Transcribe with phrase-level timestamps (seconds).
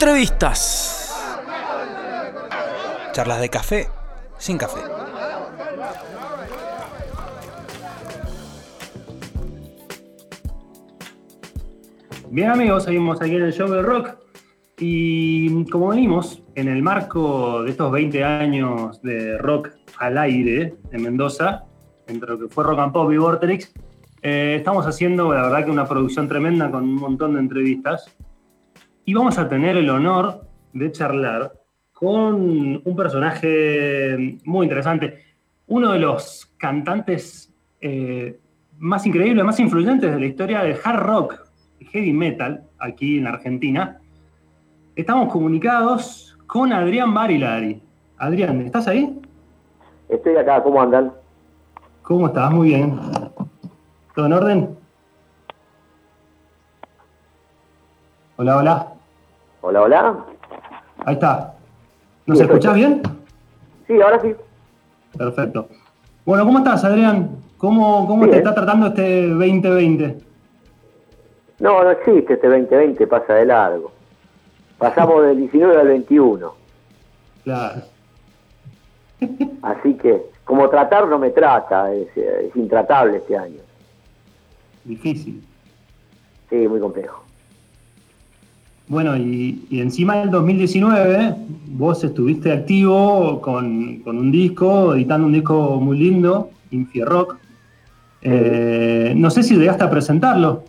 [0.00, 1.12] Entrevistas.
[3.10, 3.88] Charlas de café
[4.38, 4.78] sin café.
[12.30, 14.10] Bien amigos, seguimos aquí en el show del rock
[14.78, 21.02] y como venimos en el marco de estos 20 años de rock al aire en
[21.02, 21.64] Mendoza,
[22.06, 23.72] entre lo que fue Rock and Pop y Vorterix,
[24.22, 28.14] eh, estamos haciendo la verdad que una producción tremenda con un montón de entrevistas
[29.08, 30.42] y vamos a tener el honor
[30.74, 31.54] de charlar
[31.94, 35.24] con un personaje muy interesante,
[35.66, 37.50] uno de los cantantes
[37.80, 38.38] eh,
[38.76, 41.40] más increíbles, más influyentes de la historia del hard rock
[41.90, 43.98] heavy metal aquí en Argentina.
[44.94, 47.80] Estamos comunicados con Adrián Barilari.
[48.18, 49.18] Adrián, ¿estás ahí?
[50.10, 51.14] Estoy acá, ¿cómo andan?
[52.02, 52.50] ¿Cómo estás?
[52.50, 53.00] Muy bien.
[54.14, 54.78] ¿Todo en orden?
[58.36, 58.97] Hola, hola.
[59.68, 60.16] Hola, hola.
[61.04, 61.52] Ahí está.
[62.24, 63.02] ¿Nos escuchás bien?
[63.86, 64.34] Sí, ahora sí.
[65.14, 65.68] Perfecto.
[66.24, 67.36] Bueno, ¿cómo estás, Adrián?
[67.58, 70.20] ¿Cómo, cómo te está tratando este 2020?
[71.58, 73.92] No, no existe este 2020, pasa de largo.
[74.78, 76.54] Pasamos del 19 al 21.
[77.44, 77.82] Claro.
[79.60, 82.08] Así que, como tratar no me trata, es,
[82.54, 83.60] intratable este año.
[84.84, 85.44] Difícil.
[86.48, 87.27] Sí, muy complejo.
[88.88, 91.34] Bueno, y, encima del 2019,
[91.72, 97.36] vos estuviste activo con, un disco, editando un disco muy lindo, Infierrock.
[98.22, 100.62] Eh, no sé si llegaste a presentarlo.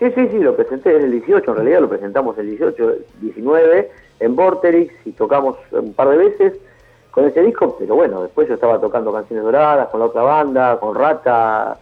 [0.00, 3.90] Sí, sí, sí, lo presenté en el 18, en realidad lo presentamos el 18, 19
[4.18, 6.54] en Vorterix y tocamos un par de veces
[7.12, 10.80] con ese disco, pero bueno, después yo estaba tocando canciones doradas con la otra banda,
[10.80, 11.78] con Rata,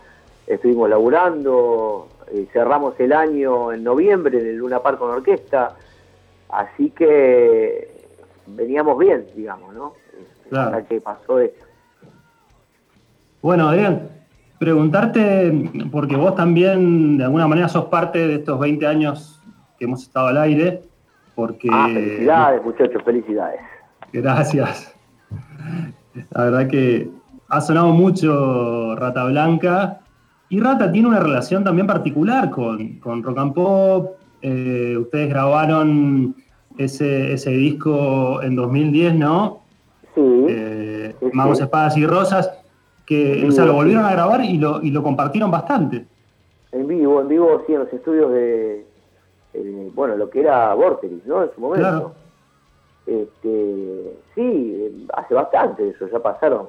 [0.47, 5.77] estuvimos laburando, eh, cerramos el año en noviembre en el Luna Park con orquesta,
[6.49, 7.89] así que
[8.47, 9.95] veníamos bien, digamos, ¿no?
[10.49, 10.85] Claro.
[10.89, 11.65] que pasó eso.
[13.41, 14.09] Bueno, Adrián,
[14.59, 19.41] preguntarte, porque vos también de alguna manera sos parte de estos 20 años
[19.79, 20.83] que hemos estado al aire,
[21.35, 21.69] porque...
[21.71, 23.61] Ah, felicidades muchachos, felicidades.
[24.13, 24.95] Gracias.
[26.31, 27.09] La verdad que
[27.49, 30.01] ha sonado mucho Rata Blanca
[30.51, 34.11] y Rata tiene una relación también particular con, con Rock and Pop.
[34.43, 36.35] Eh, ustedes grabaron
[36.77, 39.63] ese, ese, disco en 2010, ¿no?
[40.15, 40.47] Sí.
[40.49, 42.51] Eh, Magos, Espadas y Rosas
[43.11, 46.07] que o sea, lo volvieron a grabar y lo, y lo compartieron bastante.
[46.71, 48.87] En vivo, en vivo, sí, en los estudios de,
[49.95, 51.43] bueno, lo que era Vorterix, ¿no?
[51.43, 51.89] En su momento.
[51.89, 52.15] Claro.
[53.07, 56.69] Este, sí, hace bastante eso, ya pasaron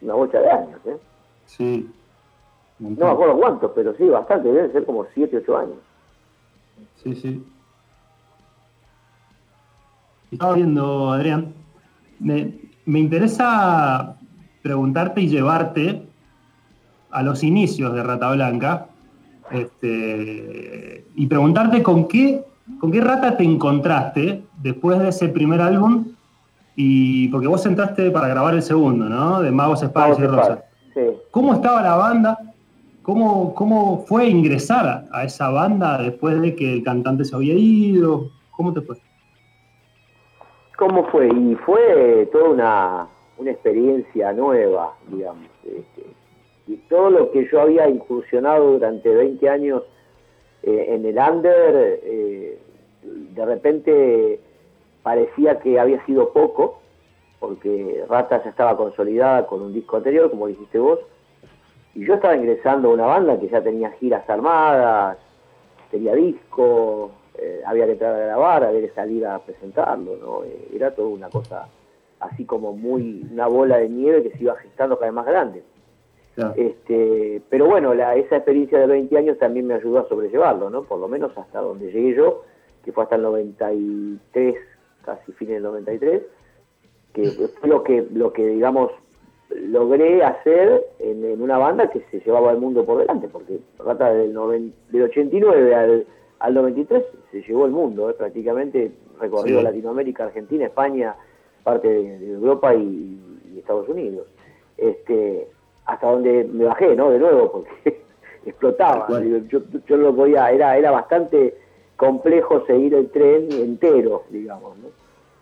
[0.00, 0.96] una bocha de años, ¿eh?
[1.46, 1.90] Sí.
[2.80, 5.76] No me acuerdo cuántos, pero sí, bastante, deben ser como 7, 8 años.
[7.02, 7.44] Sí, sí.
[10.32, 11.52] Estaba viendo, Adrián,
[12.18, 12.54] me,
[12.86, 14.16] me interesa
[14.62, 16.02] preguntarte y llevarte
[17.10, 18.86] a los inicios de Rata Blanca
[19.50, 22.44] este, y preguntarte con qué,
[22.78, 26.06] con qué rata te encontraste después de ese primer álbum
[26.76, 29.40] y porque vos entraste para grabar el segundo, ¿no?
[29.40, 30.60] De Magos, Espadas y Rosas.
[31.30, 32.38] ¿Cómo estaba la banda?
[33.12, 38.30] ¿Cómo, ¿Cómo fue ingresar a esa banda después de que el cantante se había ido?
[38.52, 38.98] ¿Cómo te fue?
[40.78, 41.26] ¿Cómo fue?
[41.26, 45.48] Y fue toda una, una experiencia nueva, digamos.
[45.64, 46.06] Este,
[46.68, 49.82] y todo lo que yo había incursionado durante 20 años
[50.62, 52.62] eh, en el under, eh,
[53.02, 54.40] de repente
[55.02, 56.80] parecía que había sido poco,
[57.40, 61.00] porque Rata ya estaba consolidada con un disco anterior, como dijiste vos,
[61.94, 65.18] y yo estaba ingresando a una banda que ya tenía giras armadas,
[65.90, 70.42] tenía disco, eh, había que entrar a grabar, había que salir a presentarlo, ¿no?
[70.72, 71.68] era toda una cosa
[72.20, 75.62] así como muy una bola de nieve que se iba gestando cada vez más grande.
[76.56, 80.84] Este, pero bueno, la, esa experiencia de 20 años también me ayudó a sobrellevarlo, ¿no?
[80.84, 82.44] Por lo menos hasta donde llegué yo,
[82.82, 84.54] que fue hasta el 93,
[85.04, 86.22] casi fin del 93,
[87.12, 88.90] que fue lo que, lo que digamos,
[89.50, 94.32] logré hacer en, una banda que se llevaba el mundo por delante, porque trata del,
[94.90, 96.06] del 89 al,
[96.40, 98.14] al 93 se llevó el mundo, ¿eh?
[98.14, 101.14] prácticamente recorrido Latinoamérica, Argentina, España,
[101.62, 103.18] parte de, Europa y,
[103.58, 104.26] Estados Unidos.
[104.78, 105.46] Este,
[105.84, 107.10] hasta donde me bajé, ¿no?
[107.10, 108.00] De nuevo, porque
[108.46, 109.06] explotaba.
[109.48, 111.54] Yo, yo no podía, era, era bastante
[111.96, 114.88] complejo seguir el tren entero, digamos, ¿no?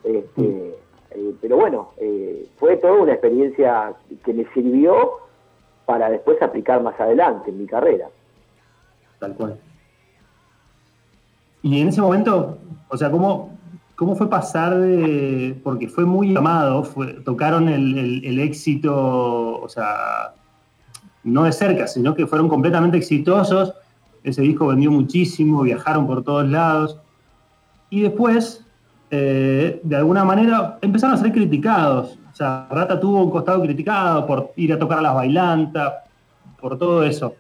[0.03, 0.68] Este, mm.
[1.49, 5.13] Pero bueno, eh, fue toda una experiencia que me sirvió
[5.87, 8.09] para después aplicar más adelante en mi carrera.
[9.19, 9.59] Tal cual.
[11.63, 12.59] Y en ese momento,
[12.91, 13.59] o sea, ¿cómo,
[13.97, 15.59] ¿Cómo fue pasar de.?
[15.65, 16.87] Porque fue muy amado,
[17.25, 20.35] tocaron el, éxito, o sea,
[21.25, 23.73] no de cerca, sino que fueron completamente exitosos.
[24.23, 27.01] Ese disco vendió muchísimo, viajaron por todos lados.
[27.89, 28.67] Y después,
[29.11, 32.19] eh, de alguna manera, empezaron a ser criticados.
[32.33, 35.95] O sea, Rata tuvo un costado criticado por ir a tocar a las bailantas,
[36.61, 37.35] por todo eso.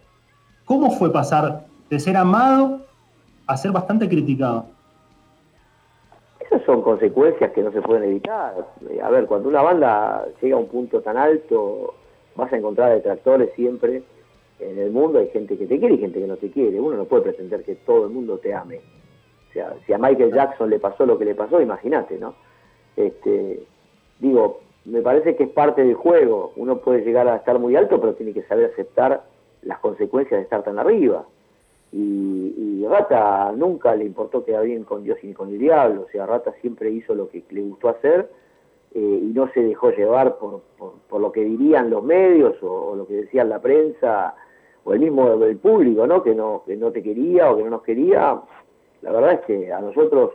[0.64, 2.80] ¿Cómo fue pasar de ser amado
[3.46, 4.66] a ser bastante criticado?
[6.40, 8.54] Esas son consecuencias que no se pueden evitar.
[8.90, 11.94] Eh, a ver, cuando una banda llega a un punto tan alto,
[12.36, 14.02] vas a encontrar detractores siempre.
[14.58, 16.80] En el mundo hay gente que te quiere y gente que no te quiere.
[16.80, 18.80] Uno no puede pretender que todo el mundo te ame.
[19.58, 22.34] O sea, si a Michael Jackson le pasó lo que le pasó, imagínate, ¿no?
[22.96, 23.60] Este,
[24.20, 26.52] digo, me parece que es parte del juego.
[26.56, 29.22] Uno puede llegar a estar muy alto, pero tiene que saber aceptar
[29.62, 31.24] las consecuencias de estar tan arriba.
[31.92, 36.24] Y, Rata nunca le importó quedar bien con Dios y con el diablo, o sea,
[36.24, 38.30] Rata siempre hizo lo que le gustó hacer
[38.94, 43.06] eh, y no se dejó llevar por, por, lo que dirían los medios o, lo
[43.06, 44.34] que decía la prensa
[44.84, 46.22] o el mismo el público, ¿no?
[46.22, 48.40] Que, no, que no te quería o que no nos quería.
[49.02, 50.32] La verdad es que a nosotros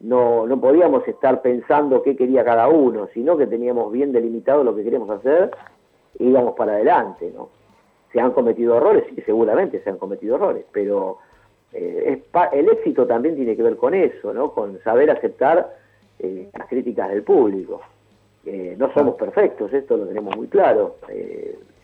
[0.00, 4.74] no, no podíamos estar pensando qué quería cada uno, sino que teníamos bien delimitado lo
[4.74, 5.50] que queríamos hacer
[6.18, 7.48] e íbamos para adelante, ¿no?
[8.14, 11.18] se han cometido errores, y seguramente se han cometido errores, pero
[11.72, 12.22] eh,
[12.52, 14.52] el éxito también tiene que ver con eso, ¿no?
[14.52, 15.76] con saber aceptar
[16.20, 17.80] eh, las críticas del público.
[18.46, 20.96] Eh, no somos perfectos, esto lo tenemos muy claro.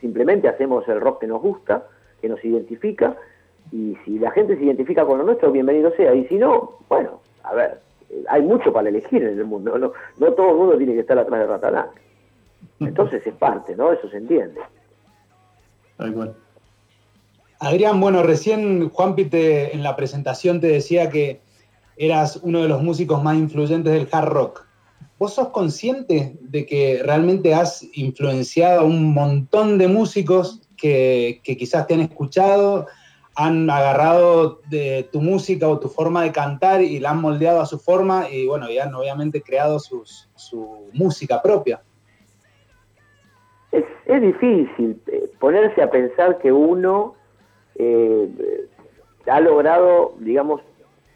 [0.01, 1.89] simplemente hacemos el rock que nos gusta,
[2.21, 3.17] que nos identifica,
[3.73, 6.15] y si la gente se identifica con lo nuestro, bienvenido sea.
[6.15, 7.81] Y si no, bueno, a ver,
[8.29, 11.19] hay mucho para elegir en el mundo, no, no todo el mundo tiene que estar
[11.19, 11.87] atrás de Ratalán.
[12.81, 13.93] Entonces es parte, ¿no?
[13.93, 14.61] Eso se entiende.
[17.59, 21.41] Adrián, bueno, recién Juanpi te, en la presentación te decía que
[21.97, 24.67] eras uno de los músicos más influyentes del hard rock.
[25.19, 31.87] ¿Vos sos consciente de que realmente has influenciado a un montón de músicos que, quizás
[31.87, 32.87] te han escuchado,
[33.45, 37.67] han agarrado de tu música o tu forma de cantar y la han moldeado a
[37.67, 40.05] su forma y bueno, ya han obviamente creado su
[40.93, 41.83] música propia?
[43.73, 47.15] es, difícil eh, ponerse a pensar que uno
[47.77, 48.29] eh,
[49.27, 50.61] ha logrado, digamos,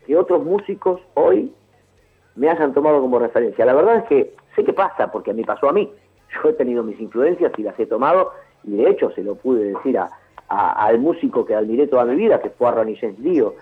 [0.07, 1.53] que otros músicos hoy
[2.37, 3.65] me hayan tomado como referencia.
[3.65, 5.91] La verdad es que sé qué pasa, porque a mí pasó a mí.
[6.35, 8.33] Yo he tenido mis influencias y las he tomado,
[8.65, 10.11] y de hecho se lo pude decir a,
[10.49, 13.55] al músico que admiré toda mi vida, que fue a Ronnie James Dio,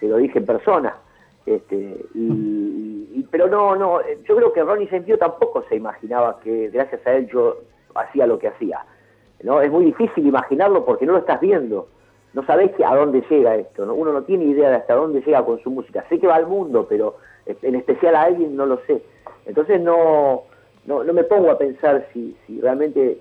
[0.00, 0.96] se lo dije en persona.
[1.44, 6.68] Este, y, pero no, no, yo creo que Ronnie James Dio tampoco se imaginaba que
[6.70, 7.58] gracias a él yo
[7.94, 8.84] hacía lo que hacía.
[9.42, 9.60] ¿no?
[9.60, 11.88] Es muy difícil imaginarlo porque no lo estás viendo.
[12.34, 13.84] No sabés a dónde llega esto.
[13.84, 13.94] ¿no?
[13.94, 16.04] Uno no tiene idea de hasta dónde llega con su música.
[16.08, 19.02] Sé que va al mundo, pero en especial a alguien no lo sé.
[19.46, 20.44] Entonces no,
[20.86, 23.18] no, no me pongo a pensar si, si realmente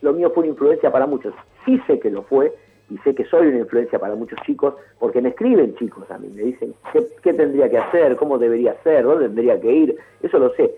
[0.00, 1.34] lo mío fue una influencia para muchos.
[1.64, 2.54] Sí sé que lo fue
[2.90, 6.28] y sé que soy una influencia para muchos chicos porque me escriben chicos a mí,
[6.28, 9.96] me dicen qué, qué tendría que hacer, cómo debería ser, dónde tendría que ir.
[10.22, 10.74] Eso lo sé.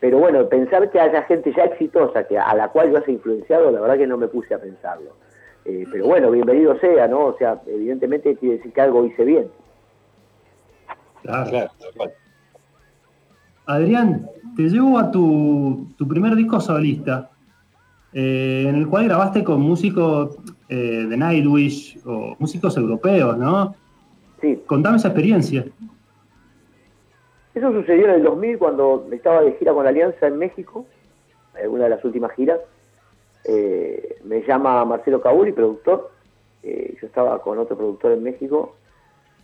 [0.00, 3.70] Pero bueno, pensar que haya gente ya exitosa que a la cual yo haya influenciado,
[3.70, 5.10] la verdad que no me puse a pensarlo.
[5.66, 7.26] Eh, pero bueno, bienvenido sea, ¿no?
[7.26, 9.50] O sea, evidentemente quiere decir que algo hice bien.
[11.22, 12.12] Claro, claro.
[13.74, 17.30] Adrián, te llevo a tu, primer disco solista,
[18.12, 20.36] eh, en el cual grabaste con músicos
[20.68, 23.74] eh, de Nightwish o músicos europeos, ¿no?
[24.40, 24.60] Sí.
[24.66, 25.64] Contame esa experiencia.
[27.54, 30.86] Eso sucedió en el 2000 cuando estaba de gira con la Alianza en México,
[31.60, 32.60] en una de las últimas giras.
[33.44, 36.10] Eh, me llama Marcelo Cabuli, productor.
[36.62, 38.76] Eh, yo estaba con otro productor en México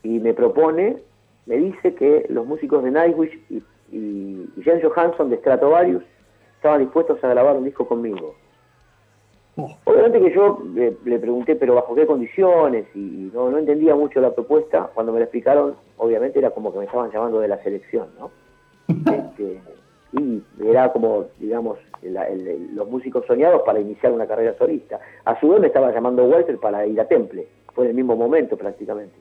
[0.02, 0.98] y me propone,
[1.46, 6.02] me dice que los músicos de Nightwish y, y, Jan Johansson de Stratovarius
[6.56, 8.34] estaban dispuestos a grabar un disco conmigo.
[9.84, 14.34] Obviamente que yo le, pregunté, pero bajo qué condiciones, y, no, no entendía mucho la
[14.34, 14.90] propuesta.
[14.92, 18.30] Cuando me la explicaron, obviamente era como que me estaban llamando de la selección, ¿no?
[19.12, 19.60] Este,
[20.12, 25.00] y era como, digamos, los músicos soñados para iniciar una carrera solista.
[25.24, 28.16] A su vez me estaba llamando Walter para ir a Temple, fue en el mismo
[28.16, 29.14] momento prácticamente.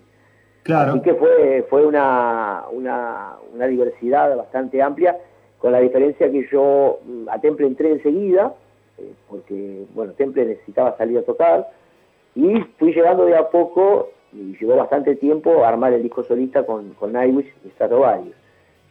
[0.66, 0.94] Claro.
[0.94, 5.16] Así que fue, fue una, una, diversidad bastante amplia,
[5.60, 8.52] con la diferencia que yo mm, a Temple entré enseguida,
[8.98, 11.70] eh, porque, bueno, Temple necesitaba salir a tocar,
[12.34, 16.66] y fui llegando de a poco, y llevó bastante tiempo, a armar el disco solista
[16.66, 18.36] con, con Nightwish y Stratovarius.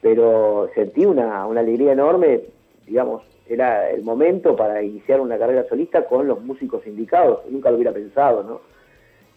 [0.01, 2.43] Pero sentí una, una alegría enorme,
[2.87, 7.77] digamos, era el momento para iniciar una carrera solista con los músicos indicados, nunca lo
[7.77, 8.61] hubiera pensado, ¿no?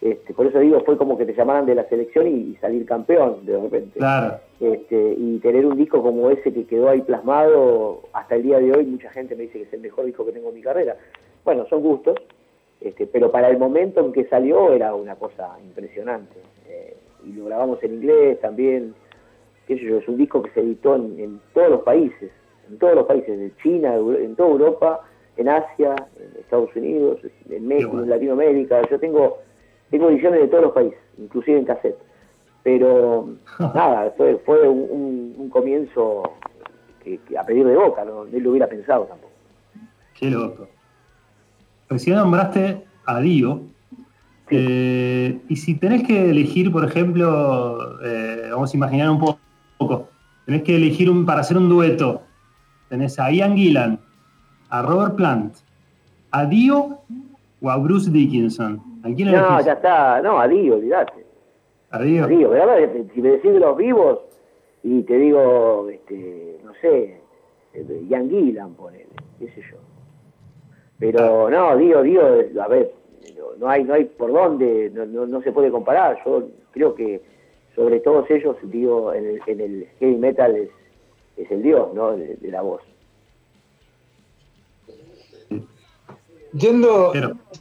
[0.00, 3.44] Este, por eso digo, fue como que te llamaran de la selección y, salir campeón
[3.44, 3.98] de repente.
[3.98, 4.38] Claro.
[4.60, 8.72] Este, y tener un disco como ese que quedó ahí plasmado hasta el día de
[8.72, 10.96] hoy, mucha gente me dice que es el mejor disco que tengo en mi carrera.
[11.44, 12.16] Bueno, son gustos,
[12.80, 16.36] este, pero para el momento en que salió era una cosa impresionante.
[16.68, 18.94] Eh, y lo grabamos en inglés también,
[19.66, 22.30] qué sé yo, es un disco que se editó en, todos los países,
[22.70, 25.00] en todos los países, de China, en toda Europa,
[25.36, 28.82] en Asia, en Estados Unidos, en México, en Latinoamérica.
[28.88, 29.38] Yo tengo,
[29.90, 31.98] tengo ediciones de todos los países, inclusive en cassette.
[32.62, 33.28] Pero
[33.58, 36.34] nada, fue, fue un, comienzo
[37.02, 39.32] que, a pedir de boca, no, lo hubiera pensado tampoco.
[40.14, 40.68] Qué loco.
[41.88, 43.62] Recién nombraste a Dio.
[44.50, 49.36] Eh, y si tenés que elegir, por ejemplo, eh, vamos a imaginar un
[49.78, 50.08] poco,
[50.46, 52.22] tenés que elegir un, para hacer un dueto,
[52.88, 54.00] tenés a Ian Gillan,
[54.70, 55.54] a Robert Plant,
[56.30, 56.98] a Dio
[57.60, 58.87] o a Bruce Dickinson.
[59.02, 61.24] ¿A quién no, ya está, no, a Dio, olvidate.
[61.90, 62.24] A Dio.
[62.24, 62.76] A Dio, ¿verdad?
[63.14, 64.20] Si me decís de los vivos,
[64.82, 67.20] y te digo, este, no sé,
[68.08, 69.06] Ian Gillan, ponele,
[69.38, 69.76] qué sé yo.
[70.98, 72.22] Pero no, Dio, Dio,
[72.60, 72.92] a ver,
[73.58, 76.18] no hay, no hay por dónde, no, no, se puede comparar.
[76.24, 77.20] Yo creo que
[77.74, 80.70] sobre todos ellos, Dio en el, en el heavy metal es,
[81.36, 82.16] es el dios, ¿no?
[82.16, 82.82] de la voz.
[86.52, 87.12] Yendo,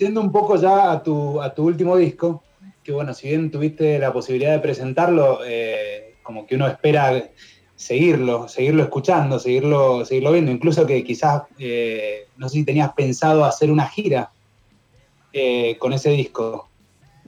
[0.06, 2.44] un poco ya a tu, a tu último disco,
[2.84, 7.24] que bueno, si bien tuviste la posibilidad de presentarlo, eh, como que uno espera
[7.75, 13.46] seguirlo, seguirlo escuchando, seguirlo, seguirlo viendo, incluso que quizás, eh, no sé si tenías pensado
[13.46, 14.32] hacer una gira
[15.34, 16.68] eh, con ese disco.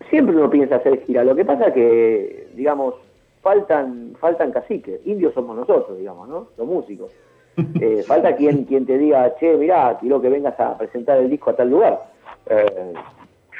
[0.09, 2.95] Siempre uno piensa hacer gira, lo que pasa que, digamos,
[3.41, 6.47] faltan, faltan caciques, indios somos nosotros, digamos, ¿no?
[6.57, 7.11] Los músicos.
[7.81, 11.49] Eh, falta quien, quien te diga, che, mirá, quiero que vengas a presentar el disco
[11.49, 11.99] a tal lugar.
[12.47, 12.93] Eh,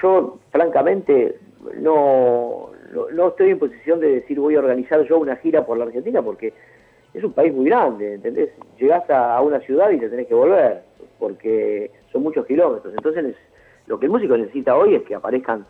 [0.01, 1.37] yo, francamente,
[1.75, 2.69] no,
[3.13, 6.21] no, estoy en posición de decir voy a organizar yo una gira por la Argentina
[6.21, 6.53] porque
[7.13, 8.51] es un país muy grande, ¿entendés?
[8.77, 10.83] Llegás a, una ciudad y te tenés que volver
[11.17, 12.93] porque son muchos kilómetros.
[12.93, 13.35] Entonces,
[13.87, 15.65] lo que el músico necesita hoy es que aparezcan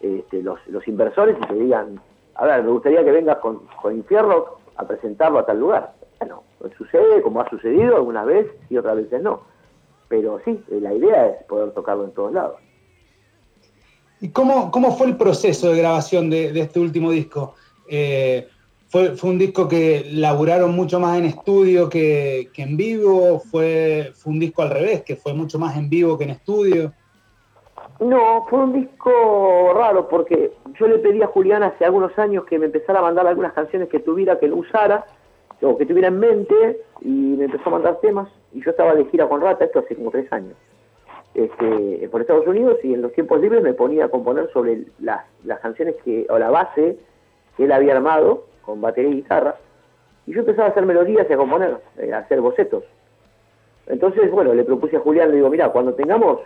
[0.00, 2.00] este, los, inversores y te digan,
[2.34, 4.44] a ver, me gustaría que vengas con, con Infierno
[4.76, 5.92] a presentarlo a tal lugar.
[6.20, 9.51] Bueno, pues sucede como ha sucedido algunas veces y otras veces no.
[10.12, 12.60] Pero sí, la idea es poder tocarlo en todos lados.
[14.20, 17.54] ¿Y cómo, cómo fue el proceso de grabación de, este último disco?
[17.88, 18.46] Eh,
[18.88, 23.40] fue, ¿Fue un disco que laburaron mucho más en estudio que, en vivo?
[23.40, 26.92] ¿Fue, ¿Fue un disco al revés, que fue mucho más en vivo que en estudio?
[27.98, 32.58] No, fue un disco raro porque yo le pedí a Julián hace algunos años que
[32.58, 35.06] me empezara a mandar algunas canciones que tuviera, que lo usara,
[35.62, 39.04] o que tuviera en mente y me empezó a mandar temas y yo estaba de
[39.06, 40.54] gira con Rata, esto hace como tres años,
[41.34, 45.24] este, por Estados Unidos y en los tiempos libres me ponía a componer sobre las,
[45.44, 46.98] las canciones que, o la base
[47.56, 49.56] que él había armado con batería y guitarra
[50.26, 52.84] y yo empezaba a hacer melodías y a componer, eh, a hacer bocetos.
[53.86, 56.40] Entonces, bueno, le propuse a Julián, le digo, mira, cuando tengamos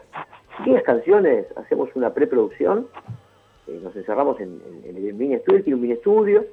[0.65, 2.89] 10 canciones, hacemos una preproducción,
[3.67, 6.47] eh, nos encerramos en, el mini estudio, tiene un mini estudio,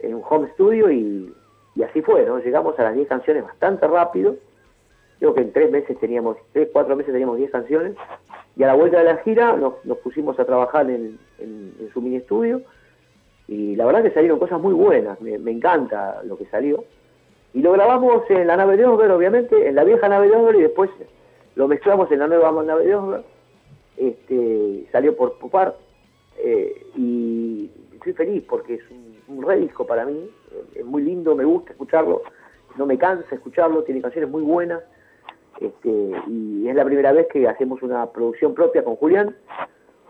[0.00, 1.32] en un home studio y
[1.74, 2.38] y así fue, ¿no?
[2.38, 4.36] Llegamos a las 10 canciones bastante rápido.
[5.20, 7.94] Creo que en tres meses teníamos, tres, cuatro meses teníamos 10 canciones.
[8.56, 11.18] Y a la vuelta de la gira nos, pusimos a trabajar en,
[11.92, 12.62] su mini estudio.
[13.46, 15.20] Y la verdad que salieron cosas muy buenas.
[15.20, 16.84] Me, encanta lo que salió.
[17.54, 20.56] Y lo grabamos en la nave de Osber, obviamente, en la vieja nave de Osber,
[20.56, 20.90] y después
[21.54, 23.22] lo mezclamos en la nueva nave de Osber.
[23.96, 25.76] Este, salió por Popar.
[26.38, 30.30] Eh, y estoy feliz porque es un, un redisco para mí
[30.74, 32.22] es muy lindo, me gusta escucharlo,
[32.76, 34.82] no me cansa escucharlo, tiene canciones muy buenas.
[35.60, 39.36] Este, y es la primera vez que hacemos una producción propia con Julián.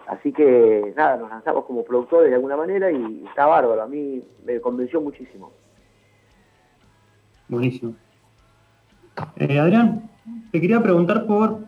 [0.06, 3.82] Así que nada, nos lanzamos como productores de alguna manera y está bárbaro.
[3.82, 5.52] A mí me convenció muchísimo.
[7.48, 7.94] Buenísimo.
[9.36, 10.08] Eh, Adrián,
[10.52, 11.58] te quería preguntar por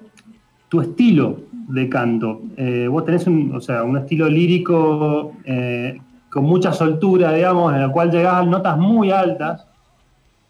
[0.69, 2.43] tu estilo de canto.
[2.57, 7.83] Eh, vos tenés un, o sea, un estilo lírico eh, con mucha soltura, digamos, en
[7.83, 9.67] el cual llegas a notas muy altas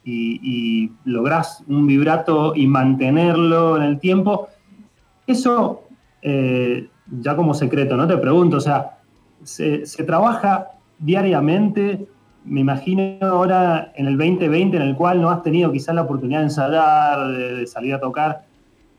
[0.04, 4.48] y, lográs un vibrato y mantenerlo en el tiempo.
[5.26, 5.84] Eso,
[6.22, 8.06] eh, ya como secreto, ¿no?
[8.06, 8.98] Te pregunto, o sea,
[9.42, 10.68] se, trabaja
[10.98, 12.06] diariamente,
[12.44, 16.40] me imagino ahora en el 2020, en el cual no has tenido quizás la oportunidad
[16.40, 18.42] de ensayar, de, salir a tocar.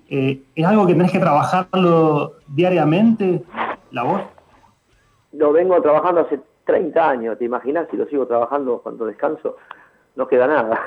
[0.09, 3.43] Eh, ¿Es algo que tenés que trabajarlo diariamente,
[3.91, 4.21] la voz?
[5.31, 9.57] Lo vengo trabajando hace 30 años, ¿te imaginas si lo sigo trabajando cuando descanso?
[10.15, 10.79] No queda nada.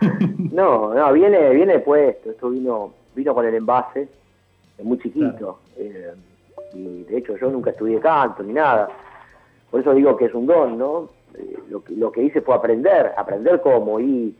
[0.52, 4.08] no, no, viene, viene puesto, esto vino, vino con el envase,
[4.78, 6.12] es muy chiquito, eh,
[6.74, 8.88] y de hecho yo nunca estudié canto ni nada,
[9.70, 11.08] por eso digo que es un don, ¿no?
[11.34, 14.34] eh, lo, que, lo que hice fue aprender, aprender cómo, y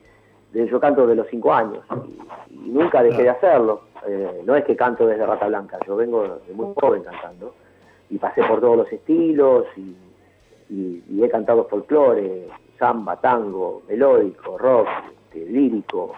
[0.53, 1.85] yo canto de los cinco años,
[2.51, 3.83] y, nunca dejé de hacerlo.
[4.07, 7.55] Eh, no es que canto desde Rata Blanca, yo vengo de muy joven cantando,
[8.11, 9.97] y pasé por todos los estilos, y,
[11.23, 12.49] he cantado folclore,
[12.83, 16.15] samba, tango, melódico, rock, este, lírico.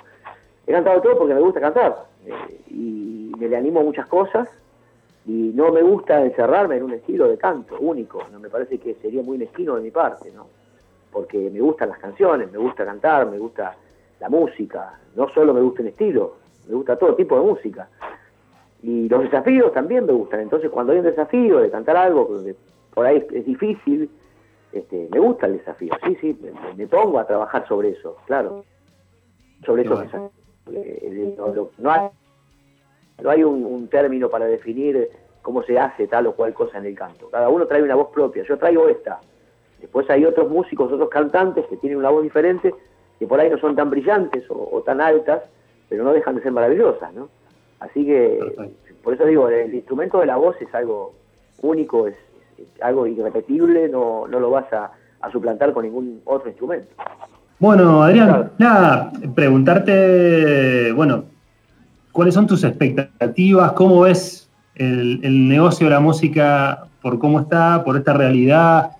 [0.67, 4.49] He cantado todo porque me gusta cantar, eh, y me le animo a muchas cosas,
[5.27, 8.95] y no me gusta encerrarme en un estilo de canto único, no me parece que
[8.95, 10.47] sería muy mezquino de mi parte, ¿no?
[11.13, 13.77] Porque me gustan las canciones, me gusta cantar, me gusta
[14.19, 17.91] la música, no solo me gusta el estilo, me gusta todo tipo de música.
[18.83, 22.27] Y los desafíos también me gustan, entonces cuando hay un desafío de cantar algo,
[22.95, 24.09] por ahí es difícil,
[24.75, 26.39] este, me gusta el desafío, sí, sí,
[26.77, 28.65] me, pongo a trabajar sobre eso, claro,
[29.65, 30.31] sobre eso.
[30.73, 31.37] Eh,
[31.79, 32.09] no hay
[33.23, 35.09] no hay un, término para definir
[35.43, 37.29] cómo se hace tal o cual cosa en el canto.
[37.31, 38.45] Cada uno trae una voz propia.
[38.45, 39.21] Yo traigo esta.
[39.81, 42.75] Después hay otros músicos, otros cantantes que tienen una voz diferente,
[43.19, 45.43] que por ahí no son tan brillantes o, tan altas,
[45.89, 47.29] pero no dejan de ser maravillosas, ¿no?
[47.81, 51.13] Así que, por eso digo, el instrumento de la voz es algo
[51.61, 52.17] único, es,
[52.81, 54.91] algo irrepetible, no, no lo vas a,
[55.33, 56.87] suplantar con ningún otro instrumento.
[57.59, 61.25] Bueno, Adrián, nada, preguntarte, bueno,
[62.15, 63.73] ¿Cuáles son tus expectativas?
[63.73, 68.93] ¿Cómo ves el, negocio de la música por cómo está, por esta realidad?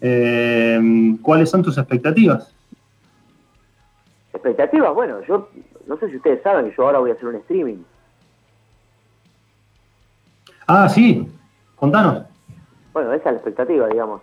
[0.00, 0.80] Eh,
[1.22, 2.54] ¿Cuáles son tus expectativas?
[4.32, 5.48] Expectativas, bueno, yo
[5.88, 7.78] no sé si ustedes saben que yo ahora voy a hacer un streaming.
[10.68, 11.28] Ah, sí,
[11.74, 12.31] contanos.
[12.92, 14.22] Bueno, esa es la expectativa, digamos.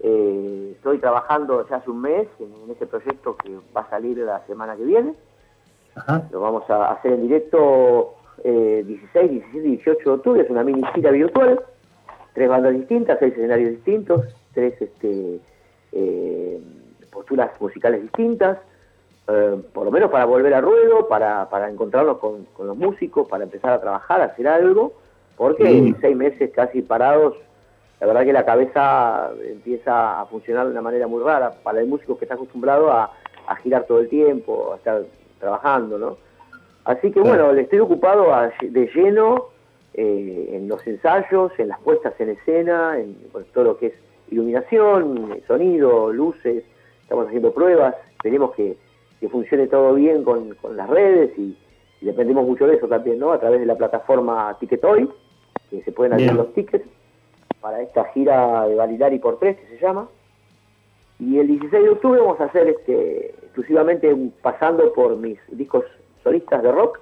[0.00, 4.44] Eh, estoy trabajando ya hace un mes en, este proyecto que va a salir la
[4.46, 5.14] semana que viene.
[6.30, 10.42] Lo vamos a hacer en directo eh, 16, 17 y 18 de octubre.
[10.42, 11.60] Es una mini gira virtual.
[12.34, 14.22] Tres bandas distintas, seis escenarios distintos,
[14.52, 15.40] tres este,
[15.92, 16.60] eh,
[17.10, 18.58] posturas musicales distintas.
[19.28, 23.44] Eh, por lo menos para volver a ruedo, para, para encontrarnos con, los músicos, para
[23.44, 24.92] empezar a trabajar, a hacer algo.
[25.36, 27.34] Porque seis meses casi parados,
[28.00, 31.86] la verdad que la cabeza empieza a funcionar de una manera muy rara para el
[31.86, 33.10] músico que está acostumbrado a,
[33.46, 35.02] a girar todo el tiempo, a estar
[35.38, 36.18] trabajando, ¿no?
[36.84, 38.28] Así que bueno, le estoy ocupado
[38.60, 39.46] de lleno
[39.94, 43.16] eh, en los ensayos, en las puestas en escena, en
[43.52, 43.94] todo lo que es
[44.30, 46.64] iluminación, sonido, luces,
[47.02, 48.76] estamos haciendo pruebas, tenemos que,
[49.18, 51.56] que funcione todo bien con, las redes y,
[52.02, 53.32] dependemos mucho de eso también, ¿no?
[53.32, 55.08] A través de la plataforma Ticketoy,
[55.70, 56.86] que se pueden hacer los tickets
[57.66, 60.08] para esta gira de Validari por tres que se llama.
[61.18, 65.84] Y el 16 de octubre vamos a hacer este exclusivamente pasando por mis discos
[66.22, 67.00] solistas de rock,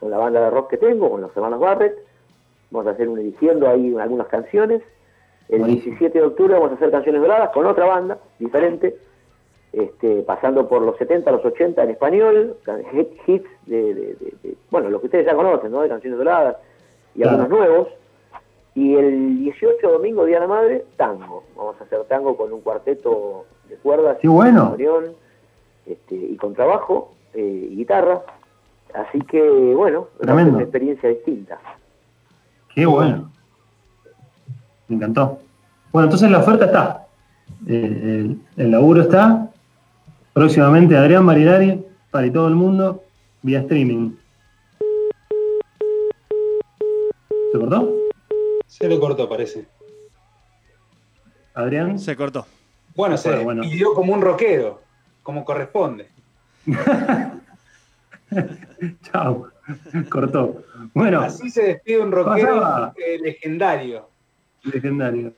[0.00, 1.98] con la banda de rock que tengo, con los hermanos Barrett.
[2.70, 4.80] Vamos a hacer un edición ahí algunas canciones.
[5.50, 8.96] El 17 de octubre vamos a hacer canciones doradas con otra banda diferente,
[9.74, 12.56] este, pasando por los 70, los 80 en español,
[13.26, 14.16] hits de,
[14.70, 15.82] bueno, lo que ustedes ya conocen, ¿no?
[15.82, 16.56] De canciones doradas
[17.14, 17.88] y algunos nuevos.
[18.76, 21.44] Y el 18 domingo, Día de la Madre, tango.
[21.56, 24.18] Vamos a hacer tango con un cuarteto de cuerdas.
[24.20, 24.76] ¡Qué bueno!
[25.86, 28.20] este, y con trabajo eh, y guitarra.
[28.94, 29.40] Así que,
[29.74, 31.58] bueno, es una experiencia distinta.
[32.74, 33.30] Qué bueno.
[34.88, 35.38] Me encantó.
[35.90, 37.06] Bueno, entonces la oferta está.
[37.66, 39.50] El, laburo está.
[40.34, 43.02] Próximamente Adrián Marinari para todo el mundo
[43.40, 44.10] vía streaming.
[47.52, 47.95] ¿Se cortó?
[48.78, 49.64] Se le cortó, parece.
[51.54, 51.98] Adrián.
[51.98, 52.46] Se cortó.
[52.94, 53.62] Bueno, se bueno.
[53.62, 54.82] pidió como un rockero
[55.22, 56.08] como corresponde.
[59.02, 59.48] Chao,
[60.10, 60.62] cortó.
[60.92, 64.10] Bueno, así se despide un rockero legendario.
[64.62, 65.32] Legendario.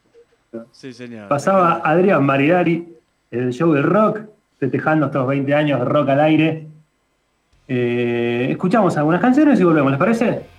[0.72, 1.29] Sí, señor.
[1.29, 2.92] Pasaba Adrián Maridari
[3.31, 4.22] en el show del rock,
[4.59, 6.66] festejando estos 20 años de rock al aire.
[7.68, 10.57] Eh, escuchamos algunas canciones y volvemos, ¿les parece?